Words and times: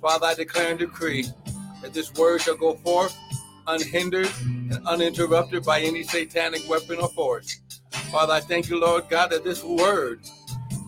Father, 0.00 0.26
I 0.26 0.34
declare 0.34 0.70
and 0.70 0.78
decree 0.78 1.26
that 1.82 1.92
this 1.92 2.12
word 2.14 2.42
shall 2.42 2.56
go 2.56 2.74
forth 2.76 3.16
unhindered 3.66 4.30
and 4.44 4.86
uninterrupted 4.86 5.64
by 5.64 5.80
any 5.80 6.04
satanic 6.04 6.68
weapon 6.68 6.98
or 7.00 7.08
force. 7.08 7.60
Father, 8.12 8.34
I 8.34 8.40
thank 8.40 8.68
you, 8.68 8.80
Lord 8.80 9.08
God, 9.08 9.30
that 9.30 9.44
this 9.44 9.64
word 9.64 10.20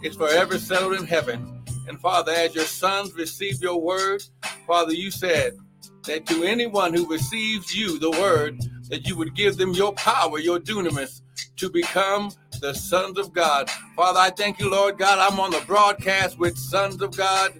is 0.03 0.17
forever 0.17 0.59
settled 0.59 0.95
in 0.95 1.07
heaven. 1.07 1.65
And 1.89 2.01
Father, 2.01 2.33
as 2.33 2.55
your 2.55 2.65
sons 2.65 3.15
receive 3.15 3.61
your 3.63 3.81
word, 3.81 4.23
Father, 4.67 4.93
you 4.93 5.11
said 5.11 5.59
that 6.05 6.27
to 6.27 6.45
anyone 6.45 6.95
who 6.95 7.09
receives 7.11 7.75
you, 7.75 7.99
the 7.99 8.11
word, 8.13 8.61
that 8.89 9.07
you 9.07 9.17
would 9.17 9.35
give 9.35 9.57
them 9.57 9.73
your 9.73 9.93
power, 9.95 10.39
your 10.39 10.61
dunamis, 10.61 11.23
to 11.57 11.71
become 11.71 12.33
the 12.61 12.75
sons 12.75 13.19
of 13.19 13.33
God. 13.33 13.69
Father, 13.97 14.21
I 14.21 14.31
thank 14.31 14.61
you, 14.61 14.71
Lord 14.71 14.99
God. 14.99 15.19
I'm 15.19 15.41
on 15.41 15.51
the 15.51 15.63
broadcast 15.67 16.39
with 16.39 16.57
sons 16.59 17.03
of 17.03 17.17
God. 17.17 17.53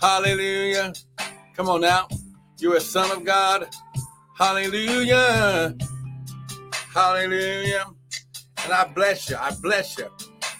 Hallelujah. 0.00 0.94
Come 1.54 1.68
on 1.68 1.82
now. 1.82 2.08
You're 2.58 2.76
a 2.76 2.80
son 2.80 3.10
of 3.10 3.24
God. 3.24 3.68
Hallelujah. 4.38 5.76
Hallelujah. 6.94 7.84
And 8.64 8.72
I 8.72 8.84
bless 8.86 9.28
you. 9.28 9.36
I 9.38 9.52
bless 9.62 9.98
you. 9.98 10.06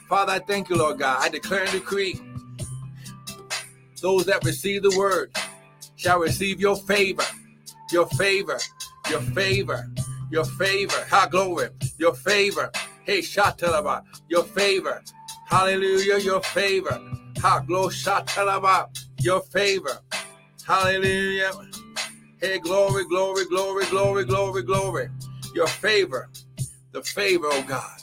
Father, 0.08 0.32
I 0.32 0.38
thank 0.40 0.68
you, 0.68 0.76
Lord 0.76 0.98
God. 0.98 1.18
I 1.20 1.30
declare 1.30 1.62
and 1.62 1.72
decree 1.72 2.20
those 4.02 4.26
that 4.26 4.44
receive 4.44 4.82
the 4.82 4.94
word 4.98 5.34
shall 5.96 6.18
receive 6.18 6.60
your 6.60 6.76
favor, 6.76 7.24
your 7.92 8.06
favor, 8.08 8.58
your 9.10 9.20
favor, 9.20 9.90
your 10.30 10.44
favor. 10.44 11.06
Ha, 11.10 11.28
glory, 11.30 11.68
your 11.98 12.14
favor. 12.14 12.70
Hey, 13.04 13.20
shatalaba, 13.20 14.04
your 14.28 14.44
favor. 14.44 15.02
Hallelujah, 15.46 16.18
your 16.18 16.42
favor. 16.42 17.00
Ha, 17.38 17.60
glory, 17.60 17.94
shatalaba, 17.94 18.88
your 19.24 19.40
favor. 19.40 20.00
Hallelujah. 20.66 21.52
Hey, 22.40 22.58
glory, 22.58 23.04
glory, 23.06 23.44
glory, 23.46 23.84
glory, 23.86 24.24
glory, 24.24 24.62
glory. 24.62 25.10
Your 25.54 25.66
favor, 25.66 26.28
the 26.92 27.02
favor, 27.02 27.46
oh 27.50 27.64
God. 27.68 28.00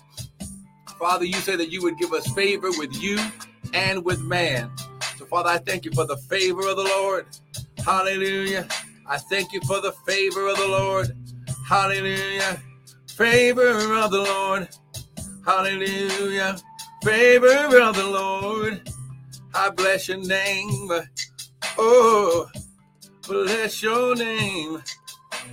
Father, 1.00 1.26
you 1.26 1.34
say 1.36 1.56
that 1.56 1.72
you 1.72 1.82
would 1.84 1.98
give 1.98 2.14
us 2.14 2.28
favor 2.34 2.70
with 2.78 3.02
you 3.02 3.20
and 3.74 4.04
with 4.04 4.22
man. 4.22 4.72
So, 5.18 5.26
Father, 5.26 5.50
I 5.50 5.58
thank 5.60 5.86
you 5.86 5.92
for 5.92 6.06
the 6.06 6.18
favor 6.18 6.68
of 6.68 6.78
the 6.78 6.84
Lord. 6.84 7.28
Hallelujah. 7.86 8.68
I 9.08 9.18
thank 9.18 9.54
you 9.54 9.62
for 9.62 9.82
the 9.82 9.92
favor 10.06 10.48
of 10.48 10.58
the 10.58 10.68
Lord. 10.68 11.16
Hallelujah. 11.68 12.62
Favor 13.08 13.70
of 13.96 14.12
the 14.12 14.22
Lord. 14.24 14.68
Hallelujah. 15.46 16.58
Favor 17.04 17.80
of 17.82 17.96
the 17.96 18.08
Lord. 18.08 18.82
I 19.60 19.72
bless 19.72 20.08
your 20.08 20.18
name. 20.20 20.92
Oh, 21.80 22.48
bless 23.28 23.82
your 23.82 24.16
name. 24.16 24.84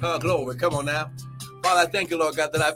Oh, 0.03 0.19
glory. 0.19 0.57
Come 0.57 0.75
on 0.75 0.85
now. 0.85 1.11
Father, 1.63 1.81
I 1.81 1.87
thank 1.87 2.11
you, 2.11 2.19
Lord 2.19 2.37
God, 2.37 2.53
that 2.53 2.61
I 2.61 2.73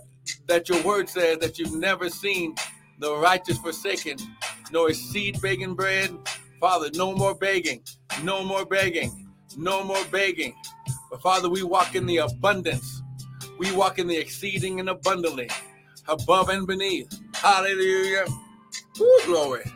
that 0.47 0.71
your 0.71 0.83
word 0.83 1.07
says 1.11 1.39
that 1.39 1.59
you've 1.59 1.75
never 1.75 2.09
seen 2.09 2.55
the 2.99 3.15
righteous 3.15 3.59
forsaken, 3.59 4.17
nor 4.73 4.89
his 4.89 4.99
seed 5.11 5.41
begging 5.43 5.75
bread. 5.75 6.17
Father, 6.61 6.89
no 6.95 7.15
more 7.15 7.35
begging, 7.35 7.83
no 8.23 8.43
more 8.43 8.65
begging, 8.65 9.29
no 9.55 9.85
more 9.85 10.05
begging. 10.11 10.55
But 11.11 11.21
Father, 11.21 11.51
we 11.51 11.63
walk 11.63 11.95
in 11.95 12.07
the 12.07 12.19
abundance. 12.19 13.03
We 13.59 13.71
walk 13.73 13.99
in 13.99 14.07
the 14.07 14.17
exceeding 14.17 14.81
and 14.81 14.89
abundantly, 14.89 15.51
above 16.09 16.49
and 16.49 16.67
beneath. 16.67 17.21
Hallelujah. 17.35 18.25
Woo, 18.99 19.19
glory. 19.27 19.71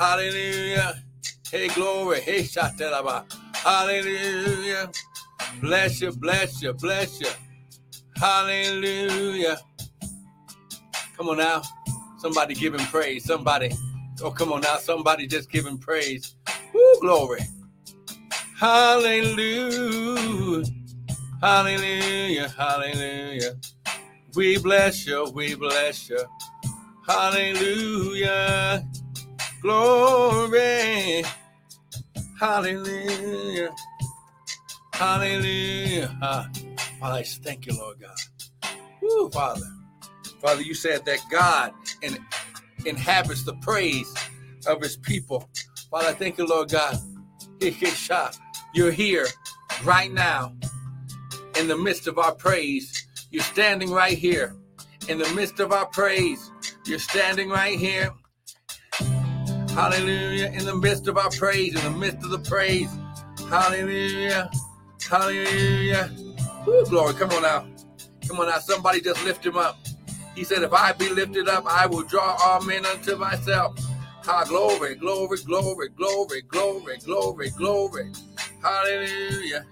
Hallelujah. 0.00 0.94
Hey, 1.52 1.68
glory. 1.68 2.22
Hey, 2.22 2.40
Shataraba. 2.40 3.30
Hallelujah. 3.54 4.90
Bless 5.60 6.00
you, 6.00 6.10
bless 6.12 6.62
you, 6.62 6.72
bless 6.72 7.20
you. 7.20 7.28
Hallelujah. 8.16 9.58
Come 11.18 11.28
on 11.28 11.36
now. 11.36 11.60
Somebody 12.18 12.54
give 12.54 12.74
him 12.74 12.86
praise. 12.86 13.26
Somebody. 13.26 13.72
Oh, 14.22 14.30
come 14.30 14.54
on 14.54 14.62
now. 14.62 14.78
Somebody 14.78 15.26
just 15.26 15.50
give 15.50 15.66
him 15.66 15.76
praise. 15.76 16.34
Woo, 16.72 17.00
glory. 17.02 17.40
Hallelujah. 18.58 20.64
Hallelujah. 21.42 22.48
Hallelujah. 22.48 23.56
We 24.34 24.56
bless 24.58 25.06
you. 25.06 25.30
We 25.34 25.56
bless 25.56 26.08
you. 26.08 26.24
Hallelujah. 27.06 28.88
Glory. 29.60 31.24
Hallelujah. 32.38 33.70
Hallelujah. 34.94 36.16
Ah, 36.22 36.48
Father, 36.98 37.18
I 37.18 37.22
thank 37.22 37.66
you, 37.66 37.76
Lord 37.78 37.98
God. 38.00 38.16
Woo, 39.02 39.30
Father. 39.30 39.66
Father, 40.40 40.62
you 40.62 40.74
said 40.74 41.04
that 41.04 41.18
God 41.30 41.74
in, 42.02 42.18
inhabits 42.86 43.44
the 43.44 43.54
praise 43.56 44.12
of 44.66 44.80
his 44.82 44.96
people. 44.96 45.48
Father, 45.90 46.08
I 46.08 46.12
thank 46.12 46.38
you, 46.38 46.46
Lord 46.46 46.70
God. 46.70 46.98
You're 48.74 48.92
here 48.92 49.26
right 49.84 50.12
now 50.12 50.54
in 51.58 51.68
the 51.68 51.76
midst 51.76 52.06
of 52.06 52.18
our 52.18 52.34
praise. 52.34 53.06
You're 53.30 53.42
standing 53.42 53.90
right 53.90 54.16
here 54.16 54.54
in 55.08 55.18
the 55.18 55.28
midst 55.34 55.60
of 55.60 55.72
our 55.72 55.86
praise. 55.86 56.50
You're 56.86 56.98
standing 56.98 57.50
right 57.50 57.78
here. 57.78 58.12
Hallelujah. 59.74 60.48
In 60.54 60.66
the 60.66 60.76
midst 60.76 61.08
of 61.08 61.18
our 61.18 61.30
praise, 61.30 61.74
in 61.74 61.92
the 61.92 61.98
midst 61.98 62.24
of 62.24 62.30
the 62.30 62.40
praise. 62.40 62.90
Hallelujah. 63.48 64.50
Hallelujah. 65.10 66.10
Woo, 66.66 66.84
glory. 66.86 67.14
Come 67.14 67.30
on 67.30 67.42
now. 67.42 67.66
Come 68.28 68.40
on 68.40 68.48
now. 68.48 68.58
Somebody 68.58 69.00
just 69.00 69.24
lift 69.24 69.46
him 69.46 69.56
up. 69.56 69.78
He 70.36 70.44
said, 70.44 70.62
If 70.62 70.72
I 70.72 70.92
be 70.92 71.08
lifted 71.10 71.48
up, 71.48 71.64
I 71.66 71.86
will 71.86 72.02
draw 72.04 72.36
all 72.44 72.62
men 72.62 72.86
unto 72.86 73.16
myself. 73.16 73.78
Ha, 74.24 74.44
glory, 74.48 74.96
glory, 74.96 75.38
glory, 75.46 75.88
glory, 75.90 76.42
glory, 76.42 76.98
glory, 77.04 77.50
glory. 77.50 78.12
Hallelujah. 78.62 79.66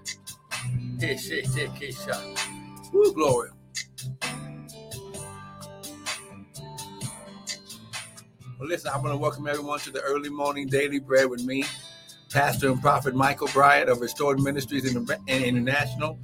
Woo, 2.93 3.13
glory. 3.13 3.49
Well, 8.59 8.67
listen, 8.67 8.91
I 8.93 8.97
want 8.97 9.13
to 9.13 9.17
welcome 9.17 9.47
everyone 9.47 9.79
to 9.79 9.89
the 9.89 10.01
early 10.01 10.27
morning 10.27 10.67
daily 10.67 10.99
bread 10.99 11.29
with 11.29 11.45
me, 11.45 11.63
Pastor 12.29 12.69
and 12.69 12.81
Prophet 12.81 13.15
Michael 13.15 13.47
Bryant 13.53 13.89
of 13.89 14.01
Restored 14.01 14.41
Ministries 14.41 14.93
International, 15.27 16.19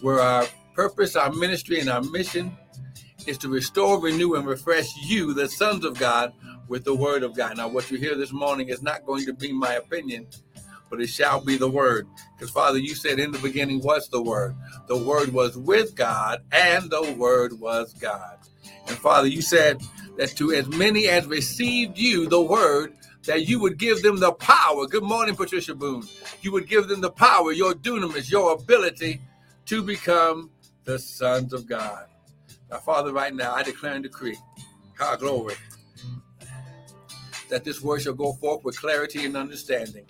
where 0.00 0.18
our 0.18 0.46
purpose, 0.72 1.14
our 1.14 1.30
ministry, 1.30 1.80
and 1.80 1.90
our 1.90 2.00
mission 2.00 2.56
is 3.26 3.36
to 3.36 3.50
restore, 3.50 4.00
renew, 4.00 4.32
and 4.34 4.46
refresh 4.46 4.96
you, 4.96 5.34
the 5.34 5.46
sons 5.46 5.84
of 5.84 5.98
God, 5.98 6.32
with 6.68 6.84
the 6.84 6.94
word 6.94 7.22
of 7.22 7.36
God. 7.36 7.58
Now, 7.58 7.68
what 7.68 7.90
you 7.90 7.98
hear 7.98 8.14
this 8.16 8.32
morning 8.32 8.70
is 8.70 8.80
not 8.80 9.04
going 9.04 9.26
to 9.26 9.34
be 9.34 9.52
my 9.52 9.74
opinion, 9.74 10.26
but 10.88 11.02
it 11.02 11.08
shall 11.08 11.42
be 11.42 11.58
the 11.58 11.68
word. 11.68 12.08
Because, 12.34 12.50
Father, 12.50 12.78
you 12.78 12.94
said 12.94 13.18
in 13.18 13.30
the 13.30 13.38
beginning 13.40 13.82
was 13.82 14.08
the 14.08 14.22
word. 14.22 14.56
The 14.86 14.96
word 14.96 15.34
was 15.34 15.54
with 15.58 15.94
God, 15.94 16.44
and 16.50 16.90
the 16.90 17.14
word 17.18 17.60
was 17.60 17.92
God. 17.92 18.38
And, 18.86 18.96
Father, 18.96 19.28
you 19.28 19.42
said 19.42 19.82
that 20.16 20.36
to 20.36 20.52
as 20.52 20.68
many 20.68 21.08
as 21.08 21.26
received 21.26 21.98
you, 21.98 22.28
the 22.28 22.40
word, 22.40 22.94
that 23.26 23.48
you 23.48 23.60
would 23.60 23.78
give 23.78 24.02
them 24.02 24.20
the 24.20 24.32
power. 24.32 24.86
Good 24.86 25.02
morning, 25.02 25.34
Patricia 25.36 25.74
Boone. 25.74 26.06
You 26.42 26.52
would 26.52 26.68
give 26.68 26.88
them 26.88 27.00
the 27.00 27.10
power, 27.10 27.52
your 27.52 27.74
dunamis, 27.74 28.30
your 28.30 28.52
ability 28.54 29.20
to 29.66 29.82
become 29.82 30.50
the 30.84 30.98
sons 30.98 31.52
of 31.52 31.66
God. 31.66 32.06
Now, 32.70 32.78
Father, 32.78 33.12
right 33.12 33.34
now, 33.34 33.54
I 33.54 33.62
declare 33.62 33.94
and 33.94 34.02
decree, 34.02 34.38
our 35.00 35.16
glory, 35.16 35.54
that 37.50 37.64
this 37.64 37.82
word 37.82 38.02
shall 38.02 38.14
go 38.14 38.34
forth 38.34 38.64
with 38.64 38.78
clarity 38.80 39.24
and 39.24 39.36
understanding. 39.36 40.06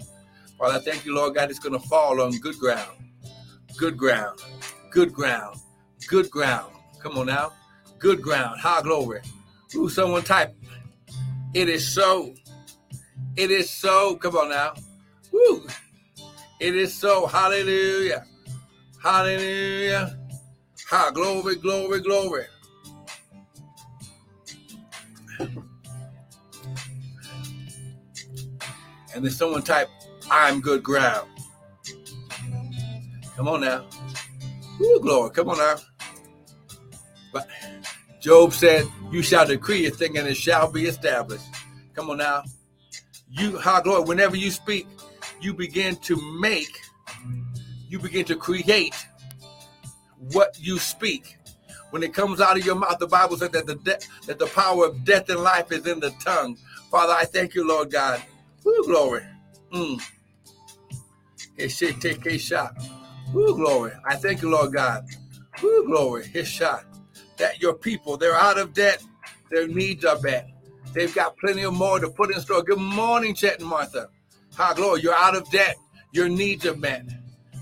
Father, 0.59 0.77
I 0.77 0.81
thank 0.81 1.05
you, 1.05 1.15
Lord 1.15 1.35
God, 1.35 1.51
it's 1.51 1.59
going 1.61 1.81
to 1.81 1.89
fall 1.89 2.21
on 2.21 2.33
good 2.39 2.59
ground, 2.59 2.93
good 3.77 3.97
ground, 3.97 4.41
good 4.91 5.13
ground, 5.13 5.61
good 6.09 6.31
ground. 6.31 6.73
Come 7.01 7.19
on 7.19 7.27
now, 7.27 7.53
good 7.99 8.23
ground. 8.23 8.61
High 8.61 8.83
glory. 8.83 9.21
Ooh, 9.77 9.89
someone 9.89 10.23
type. 10.23 10.55
It 11.55 11.69
is 11.69 11.87
so. 11.87 12.35
It 13.37 13.51
is 13.51 13.71
so. 13.71 14.17
Come 14.17 14.37
on 14.37 14.51
now. 14.51 14.75
Woo. 15.33 15.67
It 16.61 16.77
is 16.77 16.95
so. 16.95 17.27
Hallelujah. 17.27 18.27
Hallelujah. 19.03 20.19
Ha, 20.89 21.11
glory, 21.13 21.57
glory, 21.57 22.01
glory. 22.01 22.47
And 29.15 29.25
then 29.25 29.31
someone 29.31 29.63
type, 29.63 29.89
I'm 30.31 30.61
good 30.61 30.83
ground. 30.83 31.29
Come 33.37 33.49
on 33.49 33.61
now. 33.63 33.85
Woo, 34.81 35.01
glory. 35.01 35.31
Come 35.31 35.51
on 35.51 35.59
now. 35.59 35.77
Job 38.25 38.55
said, 38.55 38.87
You 39.11 39.21
shall 39.23 39.47
decree 39.47 39.85
a 39.85 39.91
thing 39.91 40.17
and 40.17 40.27
it 40.27 40.39
shall 40.39 40.73
be 40.73 40.87
established. 40.87 41.45
Come 41.93 42.09
on 42.09 42.17
now. 42.17 42.43
You, 43.31 43.59
how 43.59 43.83
glory, 43.83 44.05
whenever 44.05 44.35
you 44.35 44.51
speak, 44.51 44.87
you 45.43 45.53
begin 45.53 45.97
to 45.97 46.17
make, 46.41 46.81
you 47.87 47.99
begin 47.99 48.25
to 48.25 48.35
create 48.35 48.95
what 50.33 50.57
you 50.59 50.79
speak. 50.79 51.37
When 51.91 52.03
it 52.03 52.15
comes 52.15 52.41
out 52.41 52.57
of 52.57 52.65
your 52.65 52.77
mouth, 52.77 52.99
the 52.99 53.07
Bible 53.07 53.37
said 53.37 53.53
that 53.53 53.67
the 53.67 53.75
de- 53.75 53.99
that 54.27 54.39
the 54.39 54.47
power 54.47 54.87
of 54.87 55.05
death 55.05 55.29
and 55.29 55.41
life 55.41 55.71
is 55.71 55.87
in 55.87 56.01
the 56.01 56.11
tongue. 56.25 56.57
Father, 56.91 57.13
I 57.13 57.27
thank 57.27 57.55
you, 57.55 57.69
Lord 57.69 57.91
God. 57.91 58.23
Woo, 58.65 58.85
glory. 58.87 59.23
Mm. 59.71 60.01
Take 61.59 62.27
a 62.27 62.39
shot. 62.39 62.75
Woo, 63.35 63.55
glory. 63.55 63.93
I 64.07 64.17
thank 64.17 64.41
you, 64.41 64.51
Lord 64.51 64.73
God. 64.73 65.05
Woo, 65.63 65.85
glory. 65.87 66.27
His 66.27 66.49
shot. 66.49 66.85
That 67.37 67.61
your 67.61 67.75
people, 67.75 68.17
they're 68.17 68.37
out 68.37 68.59
of 68.59 68.75
debt. 68.75 69.03
Their 69.51 69.67
needs 69.67 70.05
are 70.05 70.19
met. 70.21 70.49
They've 70.93 71.15
got 71.15 71.37
plenty 71.37 71.65
of 71.65 71.75
more 71.75 71.99
to 71.99 72.09
put 72.09 72.35
in 72.35 72.41
store. 72.41 72.63
Good 72.63 72.79
morning, 72.79 73.35
Chet 73.35 73.59
and 73.61 73.69
Martha. 73.69 74.09
Hi, 74.57 74.73
glory. 74.75 75.03
You're 75.03 75.15
out 75.15 75.35
of 75.35 75.51
debt. 75.51 75.77
Your 76.13 76.29
needs 76.29 76.65
are 76.65 76.77
met. 76.77 77.07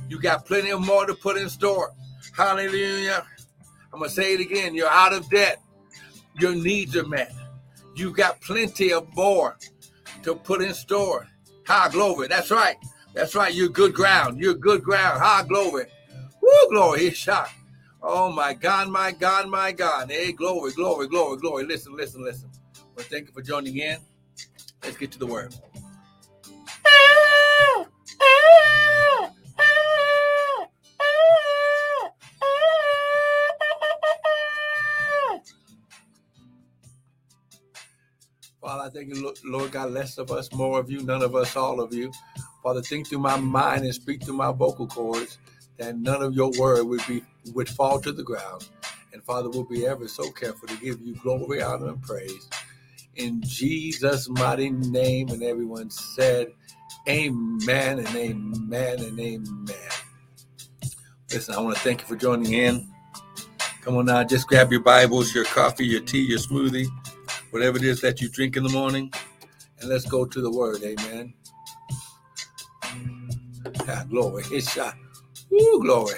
You 0.09 0.21
got 0.21 0.45
plenty 0.45 0.71
of 0.71 0.85
more 0.85 1.07
to 1.07 1.15
put 1.15 1.39
in 1.39 1.49
store. 1.49 1.93
Hallelujah. 2.37 3.25
I'm 3.93 3.99
going 3.99 4.11
to 4.11 4.15
say 4.15 4.35
it 4.35 4.41
again. 4.41 4.75
You're 4.75 4.91
out 4.91 5.15
of 5.15 5.29
debt. 5.31 5.63
Your 6.39 6.55
needs 6.55 6.97
are 6.97 7.07
met. 7.07 7.33
You've 7.95 8.17
got 8.17 8.41
plenty 8.43 8.93
of 8.93 9.07
more 9.15 9.57
to 10.23 10.35
put 10.35 10.63
in 10.63 10.75
store. 10.75 11.27
High 11.67 11.89
glory. 11.91 12.29
That's 12.29 12.51
right. 12.51 12.77
That's 13.15 13.35
right. 13.35 13.55
You're 13.55 13.69
good 13.69 13.95
ground. 13.95 14.39
You're 14.39 14.55
good 14.55 14.83
ground. 14.83 15.21
High 15.23 15.45
glory. 15.45 15.87
Woo, 16.43 16.69
glory. 16.69 17.01
He's 17.01 17.17
shot. 17.17 17.49
Oh 18.03 18.33
my 18.33 18.55
God, 18.55 18.89
my 18.89 19.13
God, 19.13 19.49
my 19.49 19.73
God. 19.73 20.11
Hey, 20.11 20.33
glory, 20.33 20.73
glory, 20.73 21.07
glory, 21.09 21.39
glory. 21.39 21.65
Listen, 21.67 21.95
listen, 21.97 22.25
listen. 22.25 22.51
Well, 22.97 23.07
thank 23.09 23.29
you 23.29 23.33
for 23.35 23.43
joining 23.43 23.79
in. 23.79 23.99
Let's 24.83 24.97
get 24.97 25.13
to 25.13 25.19
the 25.21 25.27
word. 25.27 25.55
Father, 38.61 38.85
I 38.85 38.91
thank 38.91 39.15
you, 39.15 39.35
Lord 39.45 39.73
God, 39.73 39.93
less 39.93 40.19
of 40.19 40.31
us, 40.33 40.53
more 40.53 40.81
of 40.81 40.91
you, 40.91 41.03
none 41.03 41.23
of 41.23 41.37
us, 41.37 41.57
all 41.57 41.81
of 41.81 41.95
you. 41.95 42.13
Father, 42.63 42.83
think 42.83 43.09
through 43.09 43.19
my 43.21 43.37
mind 43.39 43.85
and 43.85 43.95
speak 43.95 44.25
through 44.25 44.37
my 44.37 44.53
vocal 44.53 44.87
cords 44.87 45.39
that 45.79 45.97
none 45.99 46.23
of 46.23 46.35
your 46.35 46.51
word 46.59 46.85
would 46.87 47.03
be 47.09 47.23
would 47.55 47.69
fall 47.69 48.01
to 48.01 48.13
the 48.13 48.23
ground. 48.23 48.69
And 49.13 49.23
Father, 49.25 49.51
we'll 49.51 49.65
be 49.65 49.87
ever 49.87 50.09
so 50.09 50.31
careful 50.31 50.69
to 50.69 50.77
give 50.79 51.01
you 51.01 51.15
glory, 51.17 51.63
honor, 51.63 51.89
and 51.89 52.03
praise. 52.03 52.49
In 53.17 53.43
Jesus' 53.43 54.29
mighty 54.29 54.71
name, 54.71 55.29
and 55.29 55.43
everyone 55.43 55.91
said, 55.91 56.53
Amen 57.09 57.99
and 57.99 58.09
amen 58.17 59.01
and 59.01 59.21
amen. 59.21 59.75
Listen, 61.31 61.55
I 61.55 61.61
want 61.61 61.77
to 61.77 61.83
thank 61.83 62.01
you 62.01 62.07
for 62.07 62.17
joining 62.17 62.53
in. 62.53 62.89
Come 63.83 63.97
on 63.97 64.07
now, 64.07 64.23
just 64.23 64.47
grab 64.47 64.71
your 64.71 64.83
Bibles, 64.83 65.35
your 65.35 65.45
coffee, 65.45 65.87
your 65.87 66.01
tea, 66.01 66.23
your 66.23 66.39
smoothie 66.39 66.89
whatever 67.53 67.77
it 67.77 67.85
is 67.85 68.01
that 68.01 68.21
you 68.21 68.29
drink 68.29 68.57
in 68.57 68.65
the 68.65 68.71
morning, 68.71 69.13
and 69.79 69.89
let's 69.89 70.07
go 70.07 70.25
to 70.25 70.41
the 70.41 70.51
word. 70.51 70.83
Amen. 70.83 71.35
Ah, 73.87 74.05
glory. 74.09 74.43
It's. 74.51 74.77
Woo, 75.51 75.81
glory. 75.83 76.17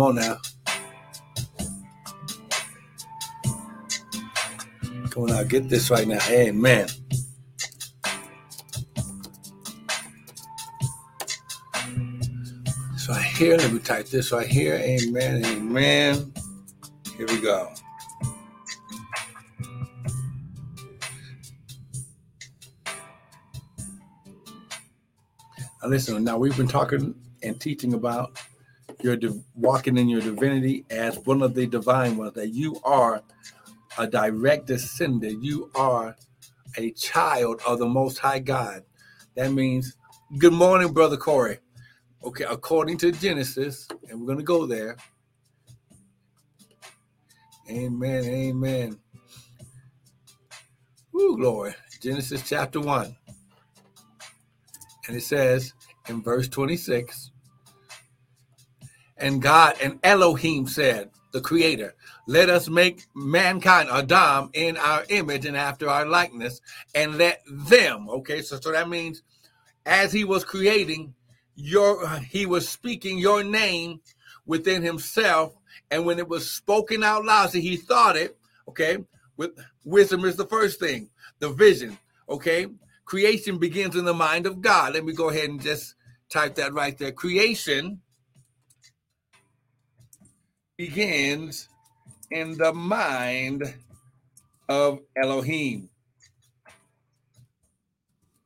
Come 0.00 0.06
on 0.06 0.14
now. 0.14 0.38
Come 5.10 5.24
on 5.24 5.28
now, 5.28 5.42
get 5.42 5.68
this 5.68 5.90
right 5.90 6.08
now. 6.08 6.18
Amen. 6.30 6.88
So 12.96 13.12
I 13.12 13.20
hear, 13.20 13.58
let 13.58 13.70
me 13.74 13.78
type 13.80 14.06
this 14.06 14.32
right 14.32 14.46
here. 14.46 14.76
Amen. 14.76 15.44
Amen. 15.44 16.32
Here 17.18 17.26
we 17.26 17.38
go. 17.42 17.70
Now 25.82 25.88
listen, 25.88 26.24
now 26.24 26.38
we've 26.38 26.56
been 26.56 26.68
talking 26.68 27.14
and 27.42 27.60
teaching 27.60 27.92
about 27.92 28.38
your 29.02 29.16
walking 29.54 29.98
in 29.98 30.08
your 30.08 30.20
divinity 30.20 30.84
as 30.90 31.18
one 31.20 31.42
of 31.42 31.54
the 31.54 31.66
divine 31.66 32.16
ones, 32.16 32.34
that 32.34 32.48
you 32.48 32.80
are 32.84 33.22
a 33.98 34.06
direct 34.06 34.66
descendant. 34.66 35.42
You 35.42 35.70
are 35.74 36.16
a 36.76 36.92
child 36.92 37.60
of 37.66 37.78
the 37.78 37.88
Most 37.88 38.18
High 38.18 38.38
God. 38.38 38.84
That 39.34 39.52
means, 39.52 39.96
good 40.38 40.52
morning, 40.52 40.92
Brother 40.92 41.16
Corey. 41.16 41.58
Okay, 42.24 42.44
according 42.44 42.98
to 42.98 43.12
Genesis, 43.12 43.88
and 44.08 44.20
we're 44.20 44.26
going 44.26 44.38
to 44.38 44.44
go 44.44 44.66
there. 44.66 44.96
Amen, 47.70 48.24
amen. 48.24 48.98
Woo, 51.12 51.36
glory. 51.36 51.74
Genesis 52.00 52.42
chapter 52.46 52.80
1. 52.80 53.16
And 55.06 55.16
it 55.16 55.22
says 55.22 55.72
in 56.08 56.22
verse 56.22 56.48
26 56.48 57.30
And 59.20 59.40
God 59.42 59.76
and 59.82 60.00
Elohim 60.02 60.66
said, 60.66 61.10
the 61.32 61.40
creator. 61.40 61.94
Let 62.26 62.50
us 62.50 62.68
make 62.68 63.06
mankind, 63.14 63.88
Adam, 63.90 64.50
in 64.52 64.76
our 64.76 65.04
image 65.08 65.46
and 65.46 65.56
after 65.56 65.88
our 65.88 66.06
likeness, 66.06 66.60
and 66.94 67.18
let 67.18 67.42
them, 67.48 68.08
okay, 68.08 68.42
so, 68.42 68.58
so 68.60 68.72
that 68.72 68.88
means 68.88 69.22
as 69.86 70.12
he 70.12 70.24
was 70.24 70.44
creating, 70.44 71.14
your 71.54 72.08
he 72.18 72.46
was 72.46 72.68
speaking 72.68 73.18
your 73.18 73.44
name 73.44 74.00
within 74.46 74.82
himself, 74.82 75.54
and 75.90 76.04
when 76.04 76.18
it 76.18 76.28
was 76.28 76.50
spoken 76.50 77.04
out 77.04 77.24
loud, 77.24 77.50
so 77.50 77.58
he 77.58 77.76
thought 77.76 78.16
it, 78.16 78.36
okay, 78.68 78.98
with 79.36 79.52
wisdom 79.84 80.24
is 80.24 80.36
the 80.36 80.46
first 80.46 80.80
thing, 80.80 81.10
the 81.38 81.50
vision, 81.50 81.98
okay. 82.28 82.66
Creation 83.04 83.58
begins 83.58 83.96
in 83.96 84.04
the 84.04 84.14
mind 84.14 84.46
of 84.46 84.60
God. 84.60 84.94
Let 84.94 85.04
me 85.04 85.12
go 85.12 85.30
ahead 85.30 85.48
and 85.48 85.60
just 85.60 85.96
type 86.28 86.54
that 86.54 86.72
right 86.72 86.96
there. 86.96 87.10
Creation 87.10 88.00
begins 90.80 91.68
in 92.30 92.56
the 92.56 92.72
mind 92.72 93.62
of 94.70 94.98
Elohim. 95.22 95.90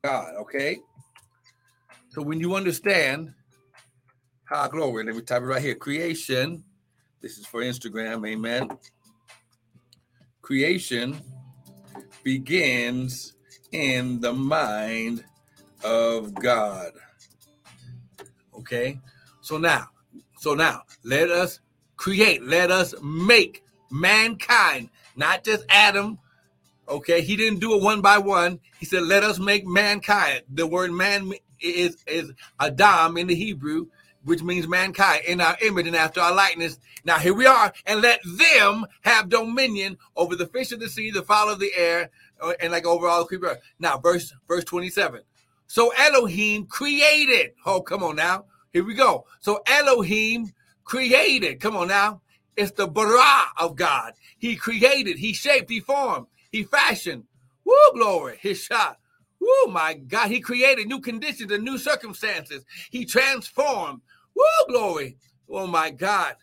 God, 0.02 0.34
okay? 0.40 0.78
So 2.08 2.22
when 2.22 2.40
you 2.40 2.56
understand 2.56 3.32
how 4.46 4.66
glory, 4.66 5.04
let 5.04 5.14
me 5.14 5.22
type 5.22 5.42
it 5.42 5.44
right 5.44 5.62
here. 5.62 5.76
Creation, 5.76 6.64
this 7.20 7.38
is 7.38 7.46
for 7.46 7.60
Instagram, 7.60 8.28
amen. 8.28 8.68
Creation 10.42 11.20
begins 12.24 13.34
in 13.70 14.20
the 14.20 14.32
mind 14.32 15.24
of 15.84 16.34
God. 16.34 16.90
Okay? 18.58 19.00
So 19.40 19.56
now, 19.56 19.90
so 20.38 20.54
now 20.54 20.82
let 21.04 21.30
us 21.30 21.60
create, 21.96 22.42
let 22.42 22.70
us 22.70 22.94
make 23.02 23.62
mankind, 23.90 24.90
not 25.16 25.44
just 25.44 25.64
Adam. 25.68 26.18
Okay, 26.88 27.22
he 27.22 27.36
didn't 27.36 27.60
do 27.60 27.74
it 27.76 27.82
one 27.82 28.02
by 28.02 28.18
one. 28.18 28.60
He 28.78 28.86
said, 28.86 29.04
"Let 29.04 29.22
us 29.22 29.38
make 29.38 29.66
mankind." 29.66 30.42
The 30.52 30.66
word 30.66 30.92
"man" 30.92 31.32
is 31.60 31.96
is 32.06 32.32
Adam 32.60 33.16
in 33.16 33.26
the 33.26 33.34
Hebrew, 33.34 33.86
which 34.24 34.42
means 34.42 34.68
mankind 34.68 35.22
in 35.26 35.40
our 35.40 35.56
image 35.62 35.86
and 35.86 35.96
after 35.96 36.20
our 36.20 36.34
likeness. 36.34 36.78
Now 37.04 37.18
here 37.18 37.34
we 37.34 37.46
are, 37.46 37.72
and 37.86 38.02
let 38.02 38.20
them 38.24 38.86
have 39.00 39.30
dominion 39.30 39.96
over 40.16 40.36
the 40.36 40.46
fish 40.46 40.72
of 40.72 40.80
the 40.80 40.88
sea, 40.88 41.10
the 41.10 41.22
fowl 41.22 41.48
of 41.48 41.58
the 41.58 41.72
air, 41.74 42.10
uh, 42.40 42.52
and 42.60 42.72
like 42.72 42.84
over 42.84 43.06
all 43.06 43.20
the 43.20 43.28
creepers. 43.28 43.56
Now, 43.78 43.96
verse 43.96 44.34
verse 44.46 44.64
twenty 44.64 44.90
seven. 44.90 45.22
So 45.66 45.90
Elohim 45.96 46.66
created. 46.66 47.52
Oh, 47.64 47.80
come 47.80 48.02
on 48.02 48.16
now. 48.16 48.44
Here 48.72 48.84
we 48.84 48.94
go. 48.94 49.24
So 49.40 49.62
Elohim 49.66 50.52
created. 50.84 51.60
Come 51.60 51.76
on 51.76 51.88
now. 51.88 52.20
It's 52.56 52.72
the 52.72 52.86
bara 52.86 53.46
of 53.58 53.76
God. 53.76 54.12
He 54.38 54.56
created, 54.56 55.18
he 55.18 55.32
shaped, 55.32 55.70
he 55.70 55.80
formed, 55.80 56.26
he 56.52 56.62
fashioned. 56.62 57.24
Woo, 57.64 57.74
glory. 57.94 58.38
His 58.40 58.60
shot. 58.62 58.98
Woo, 59.40 59.72
my 59.72 59.94
God. 59.94 60.30
He 60.30 60.40
created 60.40 60.86
new 60.86 61.00
conditions 61.00 61.50
and 61.50 61.64
new 61.64 61.78
circumstances. 61.78 62.64
He 62.90 63.04
transformed. 63.04 64.02
Woo, 64.34 64.44
glory. 64.68 65.16
Oh, 65.48 65.66
my 65.66 65.90
God. 65.90 66.36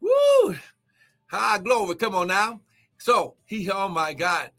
Woo. 0.00 0.56
High 1.26 1.58
glory. 1.58 1.94
Come 1.96 2.14
on 2.14 2.28
now. 2.28 2.60
So 2.98 3.36
he, 3.44 3.70
oh, 3.70 3.88
my 3.88 4.14
God. 4.14 4.50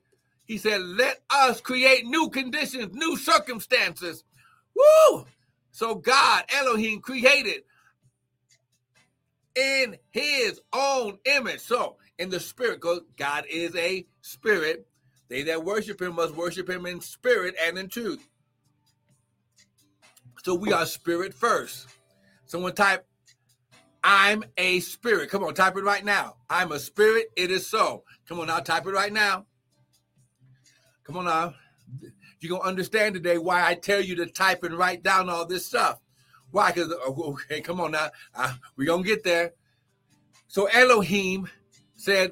He 0.46 0.58
said, 0.58 0.82
let 0.82 1.22
us 1.30 1.60
create 1.60 2.06
new 2.06 2.30
conditions, 2.30 2.94
new 2.94 3.18
circumstances. 3.18 4.24
Woo. 4.76 5.26
So 5.72 5.96
God, 5.96 6.44
Elohim, 6.56 7.02
created 7.02 7.64
in 9.56 9.98
his 10.12 10.62
own 10.74 11.18
image. 11.26 11.60
So 11.60 11.98
in 12.18 12.30
the 12.30 12.40
spirit, 12.40 12.82
God 13.18 13.46
is 13.50 13.76
a 13.76 14.06
spirit. 14.22 14.88
They 15.28 15.44
that 15.44 15.64
worship 15.64 16.02
him 16.02 16.16
must 16.16 16.36
worship 16.36 16.70
him 16.70 16.86
in 16.86 17.02
spirit 17.02 17.56
and 17.66 17.78
in 17.78 17.90
truth. 17.90 18.26
So 20.44 20.54
we 20.54 20.72
are 20.72 20.86
spirit 20.86 21.34
first. 21.34 21.88
Someone 22.46 22.74
type, 22.74 23.06
I'm 24.04 24.44
a 24.58 24.80
spirit. 24.82 25.32
Come 25.32 25.44
on, 25.44 25.56
type 25.56 25.76
it 25.78 25.84
right 25.84 26.06
now. 26.06 26.36
I'm 26.50 26.72
a 26.72 26.80
spirit. 26.80 27.28
It 27.36 27.50
is 27.50 27.66
so. 27.66 28.04
Come 28.28 28.40
on 28.40 28.48
now, 28.48 28.60
type 28.60 28.86
it 28.86 28.92
right 28.92 29.12
now. 29.12 29.48
Come 31.04 31.18
on 31.18 31.26
now. 31.26 31.56
You're 32.40 32.50
going 32.50 32.62
to 32.62 32.68
understand 32.68 33.16
today 33.16 33.40
why 33.40 33.66
I 33.68 33.74
tell 33.74 34.02
you 34.02 34.16
to 34.18 34.28
type 34.28 34.64
and 34.64 34.78
write 34.78 35.02
down 35.02 35.30
all 35.30 35.48
this 35.48 35.66
stuff. 35.66 36.00
Why? 36.56 36.72
Because, 36.72 36.90
okay, 37.08 37.60
come 37.60 37.82
on 37.82 37.92
now. 37.92 38.12
Uh, 38.34 38.54
we're 38.78 38.88
to 38.88 39.04
get 39.04 39.26
there. 39.26 39.52
So 40.48 40.68
Elohim 40.68 41.50
said, 41.98 42.32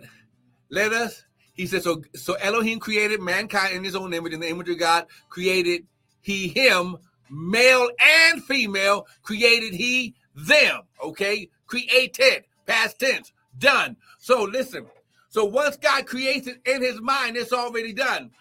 let 0.69 0.93
us, 0.93 1.25
he 1.53 1.67
said, 1.67 1.83
so, 1.83 2.01
so 2.15 2.35
Elohim 2.35 2.79
created 2.79 3.19
mankind 3.19 3.75
in 3.75 3.83
his 3.83 3.97
own 3.97 4.13
image, 4.13 4.31
in 4.31 4.39
the 4.39 4.49
image 4.49 4.69
of 4.69 4.79
God, 4.79 5.07
created 5.27 5.85
he 6.21 6.47
him, 6.47 6.95
male 7.29 7.89
and 7.99 8.41
female, 8.45 9.07
created 9.23 9.73
he 9.73 10.15
them, 10.33 10.83
okay? 11.03 11.49
Created, 11.67 12.45
past 12.65 12.99
tense, 12.99 13.33
done. 13.57 13.97
So 14.19 14.43
listen, 14.43 14.85
so 15.27 15.43
once 15.43 15.75
God 15.75 16.05
creates 16.05 16.47
it 16.47 16.61
in 16.65 16.81
his 16.81 17.01
mind, 17.01 17.35
it's 17.35 17.51
already 17.51 17.91
done. 17.91 18.31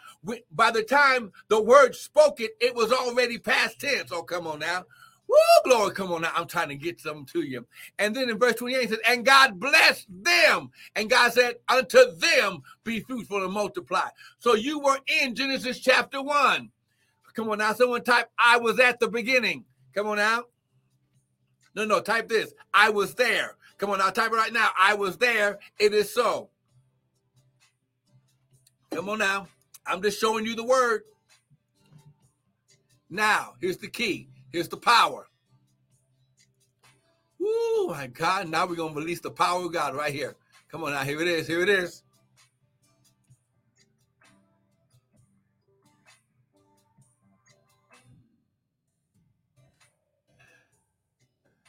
By 0.53 0.71
the 0.71 0.85
time 0.85 1.33
the 1.49 1.61
word 1.61 1.97
spoke 1.97 2.41
it, 2.41 2.53
it 2.61 2.73
was 2.73 2.93
already 2.93 3.39
past 3.39 3.81
tense. 3.81 4.13
Oh, 4.13 4.23
come 4.23 4.47
on 4.47 4.61
now. 4.61 4.85
Woo, 5.33 5.71
glory, 5.71 5.95
come 5.95 6.13
on 6.13 6.23
now. 6.23 6.33
I'm 6.37 6.47
trying 6.47 6.69
to 6.69 6.75
get 6.75 7.01
something 7.01 7.25
to 7.33 7.41
you. 7.41 7.67
And 7.99 8.15
then 8.15 8.29
in 8.29 8.39
verse 8.39 8.57
28, 8.57 8.77
it 8.77 8.91
says, 8.91 8.99
And 9.09 9.25
God 9.25 9.59
blessed 9.59 10.07
them. 10.11 10.71
And 10.95 11.09
God 11.09 11.33
said, 11.33 11.55
Unto 11.69 12.15
them 12.17 12.63
be 12.85 13.01
fruitful 13.01 13.43
and 13.43 13.53
multiply. 13.53 14.09
So 14.41 14.55
you 14.55 14.81
were 14.81 14.99
in 15.23 15.35
Genesis 15.35 15.81
chapter 15.81 16.23
1. 16.23 16.71
Come 17.35 17.49
on 17.49 17.59
now. 17.59 17.73
Someone 17.73 18.05
type, 18.05 18.31
I 18.39 18.59
was 18.59 18.79
at 18.79 19.01
the 19.01 19.09
beginning. 19.09 19.65
Come 19.95 20.07
on 20.09 20.19
now. 20.19 20.45
No, 21.75 21.87
no, 21.87 22.01
type 22.01 22.29
this. 22.29 22.53
I 22.75 22.91
was 22.91 23.15
there. 23.15 23.57
Come 23.79 23.91
on 23.91 23.99
now, 23.99 24.11
type 24.11 24.33
it 24.33 24.37
right 24.37 24.53
now. 24.53 24.69
I 24.79 24.95
was 24.95 25.17
there. 25.17 25.59
It 25.79 25.95
is 25.95 26.13
so. 26.13 26.51
Come 28.91 29.09
on 29.09 29.19
now. 29.19 29.47
I'm 29.87 30.03
just 30.03 30.21
showing 30.21 30.45
you 30.45 30.55
the 30.55 30.65
word. 30.65 31.05
Now, 33.09 33.55
here's 33.61 33.79
the 33.79 33.89
key. 33.89 34.29
Here's 34.53 34.69
the 34.69 34.77
power. 34.77 35.27
Oh 37.41 37.89
my 37.91 38.07
God. 38.07 38.49
Now 38.49 38.67
we're 38.67 38.77
going 38.77 38.95
to 38.95 39.01
release 39.01 39.21
the 39.21 39.31
power 39.31 39.65
of 39.65 39.73
God 39.73 39.95
right 39.95 40.13
here. 40.13 40.37
Come 40.71 40.85
on 40.85 40.93
now. 40.93 41.03
Here 41.05 41.21
it 41.21 41.29
is. 41.29 41.47
Here 41.47 41.63
it 41.63 41.69
is. 41.69 42.03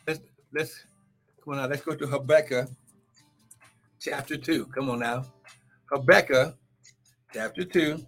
Let's 0.05 0.19
let's 0.53 0.85
come 1.43 1.53
on 1.53 1.61
now. 1.61 1.67
Let's 1.67 1.81
go 1.81 1.95
to 1.95 2.05
Habakkuk 2.07 2.69
chapter 3.99 4.35
2. 4.35 4.65
Come 4.67 4.89
on 4.89 4.99
now. 4.99 5.25
Habakkuk 5.91 6.55
chapter 7.33 7.63
2. 7.63 8.05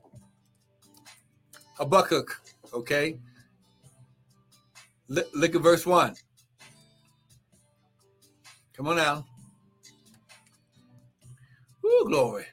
Habakkuk, 1.77 2.41
okay? 2.73 3.19
Look, 5.07 5.55
at 5.55 5.61
verse 5.61 5.85
1. 5.85 6.15
Come 8.73 8.87
on 8.87 8.95
now. 8.97 9.25
Ooh, 11.85 12.05
glory. 12.07 12.45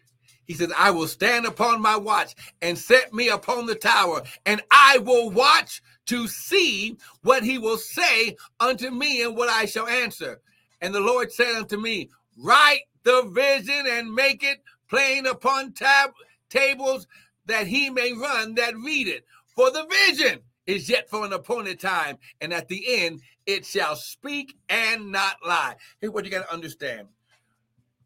He 0.44 0.54
says, 0.54 0.72
I 0.76 0.90
will 0.90 1.08
stand 1.08 1.46
upon 1.46 1.80
my 1.80 1.96
watch 1.96 2.34
and 2.60 2.76
set 2.76 3.14
me 3.14 3.28
upon 3.28 3.66
the 3.66 3.74
tower, 3.74 4.22
and 4.44 4.60
I 4.70 4.98
will 4.98 5.30
watch 5.30 5.82
to 6.06 6.26
see 6.28 6.98
what 7.22 7.42
he 7.42 7.58
will 7.58 7.78
say 7.78 8.36
unto 8.60 8.90
me 8.90 9.22
and 9.22 9.36
what 9.36 9.48
I 9.48 9.64
shall 9.64 9.86
answer. 9.86 10.40
And 10.80 10.94
the 10.94 11.00
Lord 11.00 11.32
said 11.32 11.54
unto 11.54 11.78
me, 11.78 12.10
Write 12.36 12.82
the 13.04 13.22
vision 13.32 13.86
and 13.88 14.12
make 14.12 14.42
it 14.42 14.62
plain 14.90 15.26
upon 15.26 15.72
tab- 15.72 16.12
tables 16.50 17.06
that 17.46 17.66
he 17.66 17.88
may 17.88 18.12
run 18.12 18.54
that 18.56 18.76
read 18.76 19.08
it. 19.08 19.24
For 19.54 19.70
the 19.70 19.86
vision 20.08 20.40
is 20.66 20.88
yet 20.88 21.10
for 21.10 21.24
an 21.24 21.32
appointed 21.32 21.80
time, 21.80 22.18
and 22.40 22.52
at 22.52 22.68
the 22.68 22.84
end 23.02 23.20
it 23.46 23.66
shall 23.66 23.96
speak 23.96 24.56
and 24.68 25.10
not 25.10 25.36
lie. 25.44 25.76
Here's 26.00 26.12
what 26.12 26.24
you 26.24 26.30
got 26.30 26.46
to 26.46 26.52
understand 26.52 27.08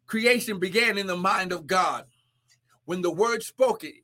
creation 0.06 0.58
began 0.58 0.98
in 0.98 1.06
the 1.06 1.16
mind 1.16 1.52
of 1.52 1.66
God. 1.66 2.04
When 2.84 3.02
the 3.02 3.10
word 3.10 3.42
spoke 3.42 3.82
it, 3.82 3.94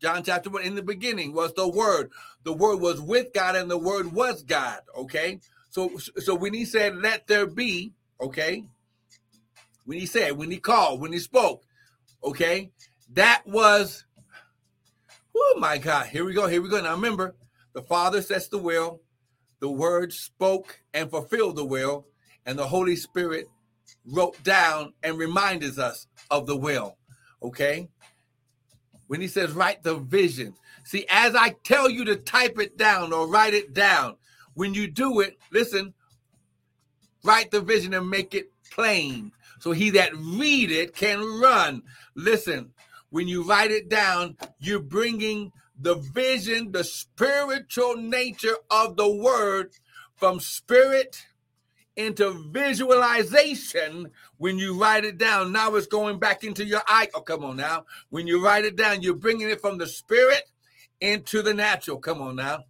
John 0.00 0.22
chapter 0.22 0.48
1, 0.48 0.62
in 0.62 0.74
the 0.74 0.82
beginning 0.82 1.34
was 1.34 1.52
the 1.52 1.68
word. 1.68 2.10
The 2.44 2.54
word 2.54 2.80
was 2.80 3.00
with 3.00 3.32
God, 3.34 3.54
and 3.54 3.70
the 3.70 3.78
word 3.78 4.12
was 4.12 4.42
God. 4.42 4.80
Okay. 4.96 5.40
So 5.68 5.98
so 5.98 6.34
when 6.34 6.54
he 6.54 6.64
said, 6.64 6.96
Let 6.96 7.26
there 7.26 7.46
be, 7.46 7.92
okay, 8.20 8.64
when 9.84 9.98
he 9.98 10.06
said, 10.06 10.36
when 10.36 10.50
he 10.50 10.58
called, 10.58 11.00
when 11.00 11.12
he 11.12 11.18
spoke, 11.18 11.62
okay, 12.24 12.70
that 13.12 13.42
was 13.46 14.06
oh 15.36 15.56
my 15.58 15.78
God. 15.78 16.06
Here 16.06 16.24
we 16.24 16.32
go. 16.32 16.46
Here 16.46 16.62
we 16.62 16.68
go. 16.68 16.80
Now 16.80 16.94
remember, 16.94 17.34
the 17.72 17.82
Father 17.82 18.22
sets 18.22 18.48
the 18.48 18.58
will, 18.58 19.00
the 19.60 19.70
Word 19.70 20.12
spoke 20.12 20.80
and 20.94 21.10
fulfilled 21.10 21.56
the 21.56 21.64
will, 21.64 22.06
and 22.46 22.58
the 22.58 22.66
Holy 22.66 22.96
Spirit 22.96 23.48
wrote 24.04 24.42
down 24.42 24.92
and 25.02 25.18
reminds 25.18 25.78
us 25.78 26.06
of 26.30 26.46
the 26.46 26.56
will. 26.56 26.96
Okay? 27.42 27.88
When 29.06 29.20
he 29.20 29.28
says, 29.28 29.52
write 29.52 29.82
the 29.82 29.96
vision. 29.96 30.54
See, 30.84 31.06
as 31.10 31.34
I 31.34 31.50
tell 31.64 31.90
you 31.90 32.04
to 32.06 32.16
type 32.16 32.58
it 32.58 32.76
down 32.76 33.12
or 33.12 33.26
write 33.26 33.54
it 33.54 33.74
down, 33.74 34.16
when 34.54 34.74
you 34.74 34.88
do 34.88 35.20
it, 35.20 35.38
listen, 35.52 35.94
write 37.24 37.50
the 37.50 37.60
vision 37.60 37.94
and 37.94 38.08
make 38.08 38.34
it 38.34 38.50
plain. 38.70 39.32
So 39.58 39.72
he 39.72 39.90
that 39.90 40.14
read 40.16 40.70
it 40.70 40.94
can 40.94 41.20
run. 41.40 41.82
Listen, 42.14 42.70
when 43.10 43.28
you 43.28 43.42
write 43.42 43.70
it 43.70 43.88
down, 43.88 44.36
you're 44.58 44.80
bringing 44.80 45.52
the 45.80 45.96
vision, 45.96 46.72
the 46.72 46.84
spiritual 46.84 47.96
nature 47.96 48.56
of 48.70 48.96
the 48.96 49.08
word 49.08 49.72
from 50.14 50.38
spirit 50.40 51.26
into 51.96 52.48
visualization 52.50 54.10
when 54.38 54.58
you 54.58 54.80
write 54.80 55.04
it 55.04 55.18
down. 55.18 55.52
Now 55.52 55.74
it's 55.74 55.86
going 55.86 56.18
back 56.18 56.44
into 56.44 56.64
your 56.64 56.82
eye. 56.86 57.08
Oh, 57.14 57.20
come 57.20 57.44
on 57.44 57.56
now. 57.56 57.84
When 58.10 58.26
you 58.26 58.44
write 58.44 58.64
it 58.64 58.76
down, 58.76 59.02
you're 59.02 59.14
bringing 59.14 59.50
it 59.50 59.60
from 59.60 59.78
the 59.78 59.86
spirit 59.86 60.44
into 61.00 61.42
the 61.42 61.54
natural. 61.54 61.98
Come 61.98 62.20
on 62.20 62.36
now. 62.36 62.64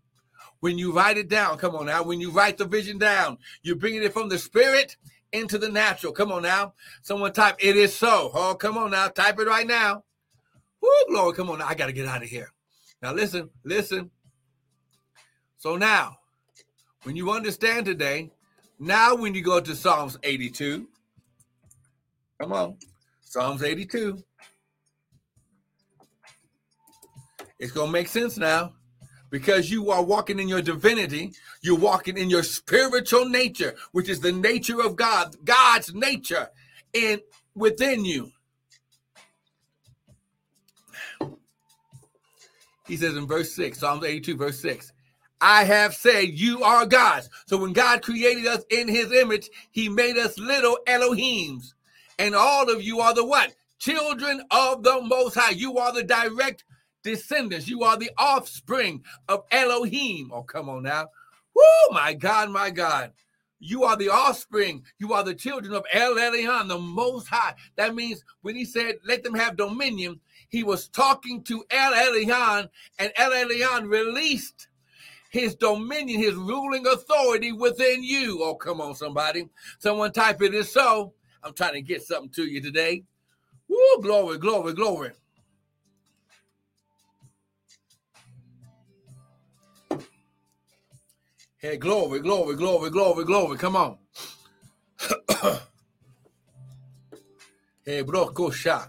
When 0.61 0.79
you 0.79 0.93
write 0.93 1.17
it 1.17 1.29
down, 1.29 1.59
come 1.59 1.75
on 1.75 1.87
now. 1.87 2.03
When 2.03 2.21
you 2.21 2.31
write 2.31 2.59
the 2.59 2.67
vision 2.67 2.99
down, 2.99 3.39
you're 3.63 3.77
bringing 3.77 4.03
it 4.03 4.13
from 4.13 4.29
the 4.29 4.39
spirit 4.39 4.97
into 5.33 5.59
the 5.59 5.69
natural. 5.69 6.13
Come 6.13 6.33
on 6.33 6.43
now. 6.43 6.75
Someone 7.03 7.33
type, 7.33 7.57
it 7.61 7.77
is 7.77 7.95
so. 7.95 8.31
Oh, 8.35 8.55
come 8.55 8.77
on 8.77 8.91
now. 8.91 9.09
Type 9.09 9.39
it 9.39 9.47
right 9.47 9.67
now. 9.67 10.05
Woo, 10.83 10.91
glory. 11.09 11.35
Come 11.35 11.51
on 11.51 11.61
now. 11.61 11.67
I 11.67 11.75
got 11.75 11.87
to 11.87 11.93
get 11.93 12.07
out 12.07 12.23
of 12.23 12.29
here. 12.29 12.53
Now, 13.03 13.13
listen, 13.15 13.49
listen. 13.65 14.11
So 15.57 15.77
now, 15.77 16.17
when 17.05 17.17
you 17.17 17.31
understand 17.31 17.87
today, 17.87 18.31
now 18.79 19.15
when 19.15 19.35
you 19.35 19.43
go 19.43 19.61
to 19.61 19.75
Psalms 19.75 20.19
82, 20.23 20.87
come 22.41 22.53
on, 22.53 22.77
Psalms 23.23 23.63
82, 23.63 24.23
it's 27.59 27.73
going 27.73 27.89
to 27.89 27.93
make 27.93 28.09
sense 28.09 28.37
now 28.37 28.75
because 29.31 29.71
you 29.71 29.91
are 29.91 30.03
walking 30.03 30.39
in 30.39 30.49
your 30.49 30.63
divinity, 30.63 31.33
you're 31.63 31.79
walking 31.79 32.19
in 32.19 32.29
your 32.29 32.43
spiritual 32.43 33.27
nature, 33.27 33.77
which 33.93 34.09
is 34.09 34.21
the 34.21 34.33
nature 34.33 34.81
of 34.83 34.97
God, 34.97 35.37
God's 35.45 35.95
nature 35.95 36.49
in 36.93 37.21
within 37.55 38.05
you. 38.05 38.33
He 42.91 42.97
says 42.97 43.17
in 43.17 43.25
verse 43.25 43.53
6, 43.53 43.79
Psalms 43.79 44.05
82, 44.05 44.37
verse 44.37 44.59
6, 44.59 44.93
I 45.41 45.63
have 45.63 45.95
said 45.95 46.31
you 46.31 46.65
are 46.65 46.85
gods. 46.85 47.31
So 47.47 47.57
when 47.57 47.73
God 47.73 48.03
created 48.03 48.49
us 48.49 48.65
in 48.69 48.89
his 48.89 49.13
image, 49.13 49.49
he 49.71 49.89
made 49.89 50.19
us 50.19 50.37
little 50.41 50.77
Elohims. 50.89 51.75
And 52.19 52.35
all 52.35 52.69
of 52.69 52.83
you 52.83 52.99
are 52.99 53.15
the 53.15 53.25
what? 53.25 53.55
Children 53.79 54.43
of 54.51 54.83
the 54.83 55.01
Most 55.03 55.37
High. 55.37 55.53
You 55.53 55.79
are 55.79 55.93
the 55.93 56.03
direct 56.03 56.65
descendants. 57.05 57.69
You 57.69 57.85
are 57.85 57.97
the 57.97 58.11
offspring 58.19 59.05
of 59.29 59.45
Elohim. 59.53 60.33
Oh, 60.35 60.43
come 60.43 60.69
on 60.69 60.83
now. 60.83 61.11
Whoo, 61.55 61.95
my 61.95 62.13
God, 62.13 62.51
my 62.51 62.71
God. 62.71 63.13
You 63.61 63.85
are 63.85 63.97
the 63.97 64.09
offspring. 64.09 64.83
You 64.99 65.13
are 65.13 65.23
the 65.23 65.35
children 65.35 65.75
of 65.75 65.85
El 65.93 66.17
Elyon, 66.17 66.67
the 66.67 66.79
Most 66.79 67.29
High. 67.29 67.55
That 67.77 67.95
means 67.95 68.25
when 68.43 68.57
he 68.57 68.65
said, 68.65 68.97
let 69.07 69.23
them 69.23 69.35
have 69.35 69.57
dominion, 69.57 70.19
he 70.51 70.65
was 70.65 70.89
talking 70.89 71.43
to 71.45 71.65
El 71.71 71.93
Elyon, 71.93 72.69
and 72.99 73.13
El 73.17 73.31
Elyon 73.31 73.89
released 73.89 74.69
his 75.31 75.55
dominion, 75.55 76.21
his 76.21 76.35
ruling 76.35 76.87
authority 76.87 77.53
within 77.53 78.03
you. 78.03 78.43
Oh, 78.43 78.57
come 78.57 78.81
on, 78.81 78.95
somebody. 78.97 79.49
Someone 79.79 80.13
type 80.13 80.43
it 80.43 80.53
is 80.55 80.71
so. 80.73 81.15
I'm 81.43 81.55
trying 81.55 81.75
to 81.75 81.83
get 81.83 82.03
something 82.03 82.31
to 82.31 82.45
you 82.45 82.61
today. 82.61 83.05
Woo, 83.69 84.03
glory, 84.03 84.39
glory, 84.39 84.75
glory. 84.75 85.13
Hey, 91.59 91.77
glory, 91.77 92.21
glory, 92.21 92.57
glory, 92.57 92.91
glory, 92.91 93.25
glory. 93.25 93.57
Come 93.57 93.77
on. 93.77 93.99
hey, 97.85 98.03
bro, 98.03 98.31
kosha. 98.31 98.89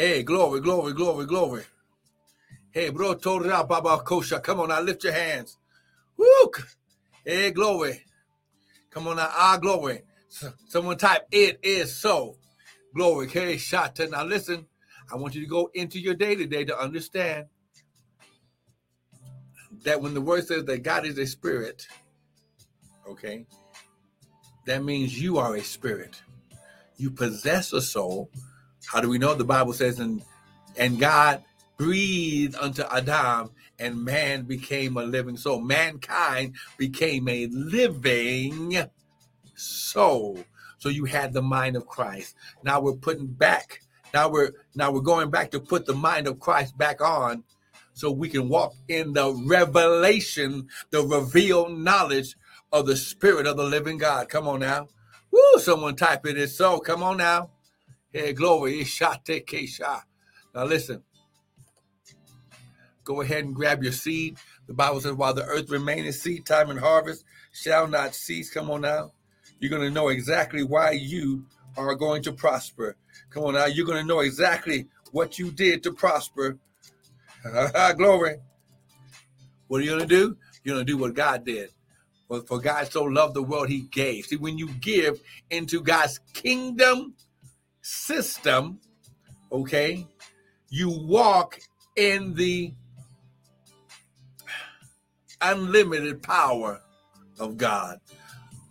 Hey, 0.00 0.22
glory, 0.22 0.62
glory, 0.62 0.94
glory, 0.94 1.26
glory. 1.26 1.62
Hey, 2.70 2.88
bro, 2.88 3.12
torah 3.16 3.64
baba 3.64 3.98
kosha. 3.98 4.42
Come 4.42 4.60
on 4.60 4.70
now, 4.70 4.80
lift 4.80 5.04
your 5.04 5.12
hands. 5.12 5.58
Woo! 6.16 6.50
Hey, 7.22 7.50
glory. 7.50 8.06
Come 8.88 9.08
on 9.08 9.16
now, 9.16 9.28
ah, 9.30 9.58
glory. 9.60 10.00
Someone 10.68 10.96
type, 10.96 11.26
it 11.30 11.60
is 11.62 11.94
so. 11.94 12.38
Glory. 12.94 13.28
Hey, 13.28 13.56
shata. 13.56 14.10
Now 14.10 14.24
listen, 14.24 14.64
I 15.12 15.16
want 15.16 15.34
you 15.34 15.42
to 15.42 15.46
go 15.46 15.70
into 15.74 16.00
your 16.00 16.14
day 16.14 16.34
today 16.34 16.64
to 16.64 16.78
understand 16.80 17.48
that 19.84 20.00
when 20.00 20.14
the 20.14 20.22
word 20.22 20.46
says 20.46 20.64
that 20.64 20.82
God 20.82 21.04
is 21.04 21.18
a 21.18 21.26
spirit, 21.26 21.86
okay, 23.06 23.44
that 24.64 24.82
means 24.82 25.20
you 25.20 25.36
are 25.36 25.56
a 25.56 25.62
spirit. 25.62 26.22
You 26.96 27.10
possess 27.10 27.74
a 27.74 27.82
soul. 27.82 28.30
How 28.86 29.00
do 29.00 29.08
we 29.08 29.18
know? 29.18 29.34
The 29.34 29.44
Bible 29.44 29.72
says, 29.72 29.98
and 29.98 30.22
and 30.76 30.98
God 30.98 31.42
breathed 31.76 32.56
unto 32.56 32.82
Adam, 32.82 33.50
and 33.78 34.04
man 34.04 34.42
became 34.42 34.96
a 34.96 35.02
living 35.02 35.36
soul. 35.36 35.60
Mankind 35.60 36.54
became 36.76 37.28
a 37.28 37.46
living 37.46 38.84
soul. 39.54 40.38
So 40.78 40.88
you 40.88 41.04
had 41.04 41.32
the 41.32 41.42
mind 41.42 41.76
of 41.76 41.86
Christ. 41.86 42.36
Now 42.62 42.80
we're 42.80 42.94
putting 42.94 43.26
back. 43.26 43.80
Now 44.12 44.28
we're 44.28 44.52
now 44.74 44.90
we're 44.90 45.00
going 45.00 45.30
back 45.30 45.50
to 45.52 45.60
put 45.60 45.86
the 45.86 45.94
mind 45.94 46.26
of 46.26 46.40
Christ 46.40 46.76
back 46.76 47.00
on 47.00 47.44
so 47.92 48.10
we 48.10 48.28
can 48.28 48.48
walk 48.48 48.74
in 48.88 49.12
the 49.12 49.32
revelation, 49.46 50.68
the 50.90 51.02
revealed 51.02 51.78
knowledge 51.78 52.36
of 52.72 52.86
the 52.86 52.96
Spirit 52.96 53.46
of 53.46 53.56
the 53.56 53.64
living 53.64 53.98
God. 53.98 54.28
Come 54.28 54.48
on 54.48 54.60
now. 54.60 54.88
Woo, 55.30 55.58
someone 55.58 55.96
type 55.96 56.26
it 56.26 56.36
is 56.36 56.56
so. 56.56 56.78
Come 56.80 57.02
on 57.02 57.18
now. 57.18 57.50
Hey, 58.12 58.32
glory. 58.32 58.84
Now 60.52 60.64
listen. 60.64 61.04
Go 63.04 63.20
ahead 63.20 63.44
and 63.44 63.54
grab 63.54 63.84
your 63.84 63.92
seed. 63.92 64.36
The 64.66 64.74
Bible 64.74 65.00
says, 65.00 65.12
while 65.12 65.32
the 65.32 65.44
earth 65.44 65.70
remaineth, 65.70 66.16
seed 66.16 66.44
time 66.44 66.70
and 66.70 66.80
harvest 66.80 67.24
shall 67.52 67.86
not 67.86 68.16
cease. 68.16 68.52
Come 68.52 68.68
on 68.68 68.80
now. 68.80 69.12
You're 69.60 69.70
going 69.70 69.82
to 69.82 69.90
know 69.90 70.08
exactly 70.08 70.64
why 70.64 70.92
you 70.92 71.46
are 71.76 71.94
going 71.94 72.22
to 72.24 72.32
prosper. 72.32 72.96
Come 73.30 73.44
on 73.44 73.54
now. 73.54 73.66
You're 73.66 73.86
going 73.86 74.02
to 74.02 74.06
know 74.06 74.20
exactly 74.20 74.88
what 75.12 75.38
you 75.38 75.52
did 75.52 75.84
to 75.84 75.92
prosper. 75.92 76.58
Glory. 77.96 78.38
What 79.68 79.80
are 79.80 79.84
you 79.84 79.90
going 79.90 80.00
to 80.00 80.06
do? 80.06 80.36
You're 80.64 80.74
going 80.74 80.86
to 80.86 80.92
do 80.92 80.98
what 80.98 81.14
God 81.14 81.44
did. 81.44 81.70
For 82.46 82.60
God 82.60 82.90
so 82.90 83.04
loved 83.04 83.34
the 83.34 83.42
world, 83.42 83.68
he 83.68 83.82
gave. 83.82 84.26
See, 84.26 84.36
when 84.36 84.58
you 84.58 84.68
give 84.68 85.20
into 85.48 85.80
God's 85.80 86.18
kingdom 86.32 87.14
system, 87.90 88.78
okay, 89.50 90.06
you 90.68 90.90
walk 90.90 91.60
in 91.96 92.34
the 92.34 92.72
unlimited 95.40 96.22
power 96.22 96.80
of 97.38 97.56
God. 97.56 98.00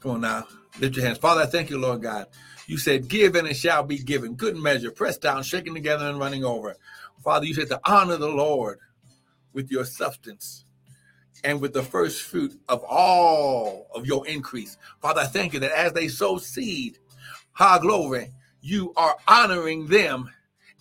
Come 0.02 0.12
on 0.12 0.22
now, 0.22 0.48
lift 0.80 0.96
your 0.96 1.06
hands. 1.06 1.18
Father, 1.18 1.42
I 1.42 1.46
thank 1.48 1.70
you, 1.70 1.78
Lord 1.78 2.02
God. 2.02 2.28
You 2.68 2.78
said, 2.78 3.08
Give 3.08 3.36
and 3.36 3.48
it 3.48 3.56
shall 3.56 3.84
be 3.84 3.98
given. 3.98 4.36
Good 4.36 4.56
measure, 4.56 4.92
pressed 4.92 5.22
down, 5.22 5.44
shaken 5.44 5.74
together, 5.74 6.08
and 6.08 6.20
running 6.20 6.46
over. 6.46 6.76
Father, 7.24 7.46
you 7.46 7.54
said 7.54 7.68
to 7.70 7.82
honor 7.86 8.16
the 8.18 8.30
Lord 8.30 8.80
with 9.54 9.70
your 9.70 9.84
substance 9.84 10.64
and 11.44 11.60
with 11.60 11.74
the 11.74 11.84
first 11.84 12.22
fruit 12.22 12.58
of 12.70 12.84
all 12.84 13.88
of 13.94 14.06
your 14.06 14.26
increase. 14.28 14.78
Father, 15.02 15.22
I 15.22 15.26
thank 15.26 15.54
you 15.54 15.60
that 15.60 15.72
as 15.72 15.92
they 15.94 16.08
sow 16.08 16.38
seed, 16.38 17.00
high 17.52 17.80
glory, 17.80 18.32
you 18.62 18.94
are 18.96 19.16
honoring 19.28 19.88
them 19.88 20.30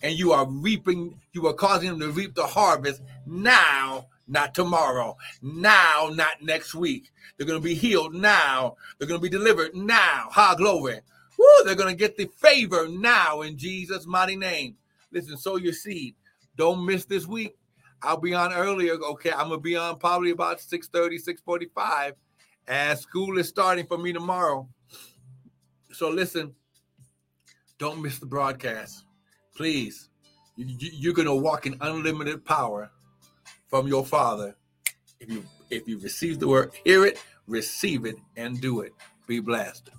and 0.01 0.17
you 0.17 0.31
are 0.31 0.45
reaping, 0.47 1.19
you 1.33 1.47
are 1.47 1.53
causing 1.53 1.89
them 1.89 1.99
to 1.99 2.11
reap 2.11 2.35
the 2.35 2.45
harvest 2.45 3.01
now, 3.25 4.07
not 4.27 4.53
tomorrow, 4.53 5.17
now, 5.41 6.09
not 6.13 6.41
next 6.41 6.75
week. 6.75 7.11
They're 7.37 7.47
going 7.47 7.61
to 7.61 7.67
be 7.67 7.75
healed 7.75 8.13
now. 8.13 8.75
They're 8.97 9.07
going 9.07 9.19
to 9.19 9.23
be 9.23 9.29
delivered 9.29 9.75
now. 9.75 10.27
High 10.31 10.55
glory. 10.55 10.99
Woo, 11.37 11.63
they're 11.63 11.75
going 11.75 11.93
to 11.93 11.99
get 11.99 12.17
the 12.17 12.25
favor 12.25 12.87
now 12.89 13.41
in 13.41 13.57
Jesus' 13.57 14.05
mighty 14.05 14.35
name. 14.35 14.75
Listen, 15.11 15.37
sow 15.37 15.55
your 15.55 15.73
seed. 15.73 16.15
Don't 16.55 16.85
miss 16.85 17.05
this 17.05 17.25
week. 17.25 17.55
I'll 18.01 18.17
be 18.17 18.33
on 18.33 18.53
earlier. 18.53 18.93
Okay, 18.93 19.31
I'm 19.31 19.49
gonna 19.49 19.59
be 19.59 19.75
on 19.75 19.97
probably 19.97 20.31
about 20.31 20.59
6:30, 20.59 21.19
6:45, 21.19 22.13
as 22.67 23.01
school 23.01 23.37
is 23.37 23.49
starting 23.49 23.85
for 23.85 23.97
me 23.97 24.13
tomorrow. 24.13 24.67
So 25.91 26.09
listen, 26.09 26.55
don't 27.79 28.01
miss 28.01 28.19
the 28.19 28.25
broadcast, 28.25 29.05
please. 29.55 30.09
You're 30.55 31.13
gonna 31.13 31.35
walk 31.35 31.65
in 31.65 31.77
unlimited 31.81 32.45
power 32.45 32.91
from 33.69 33.87
your 33.87 34.05
Father 34.05 34.55
if 35.19 35.29
you 35.29 35.45
if 35.69 35.87
you 35.87 35.99
receive 35.99 36.39
the 36.39 36.47
word, 36.47 36.71
hear 36.83 37.05
it, 37.05 37.21
receive 37.47 38.05
it, 38.05 38.15
and 38.35 38.59
do 38.61 38.81
it. 38.81 38.93
Be 39.27 39.39
blessed. 39.39 39.89